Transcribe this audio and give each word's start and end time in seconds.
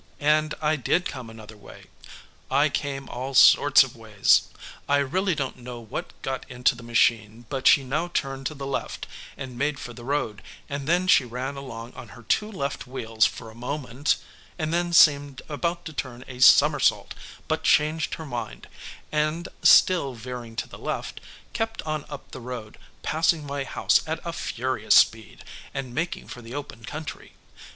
And 0.19 0.55
I 0.63 0.77
did 0.77 1.05
come 1.05 1.29
another 1.29 1.55
way. 1.55 1.85
I 2.49 2.69
came 2.69 3.07
all 3.07 3.35
sorts 3.35 3.83
of 3.83 3.95
ways. 3.95 4.47
I 4.89 4.97
really 4.97 5.35
don't 5.35 5.57
know 5.59 5.79
what 5.79 6.19
got 6.23 6.43
into 6.49 6.73
the 6.73 6.81
machine, 6.81 7.45
but 7.49 7.67
she 7.67 7.83
now 7.83 8.07
turned 8.07 8.47
to 8.47 8.55
the 8.55 8.65
left 8.65 9.05
and 9.37 9.59
made 9.59 9.77
for 9.79 9.93
the 9.93 10.03
road, 10.03 10.41
and 10.67 10.87
then 10.87 11.05
she 11.07 11.23
ran 11.23 11.55
along 11.55 11.93
on 11.93 12.07
her 12.17 12.23
two 12.23 12.51
left 12.51 12.87
wheels 12.87 13.27
for 13.27 13.51
a 13.51 13.53
moment, 13.53 14.15
and 14.57 14.73
then 14.73 14.91
seemed 14.91 15.43
about 15.47 15.85
to 15.85 15.93
turn 15.93 16.25
a 16.27 16.39
somersault, 16.39 17.13
but 17.47 17.61
changed 17.61 18.15
her 18.15 18.25
mind, 18.25 18.67
and, 19.11 19.49
still 19.61 20.15
veering 20.15 20.55
to 20.55 20.67
the 20.67 20.79
left, 20.79 21.21
kept 21.53 21.83
on 21.83 22.05
up 22.09 22.31
the 22.31 22.41
road, 22.41 22.79
passing 23.03 23.45
my 23.45 23.63
house 23.65 24.01
at 24.07 24.19
a 24.25 24.33
furious 24.33 24.95
speed, 24.95 25.43
and 25.75 25.93
making 25.93 26.27
for 26.27 26.41
the 26.41 26.55
open 26.55 26.85
country. 26.85 27.33